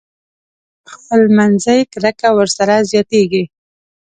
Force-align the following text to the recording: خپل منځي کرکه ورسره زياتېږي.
خپل 0.93 1.21
منځي 1.37 1.79
کرکه 1.91 2.29
ورسره 2.37 2.75
زياتېږي. 2.91 3.43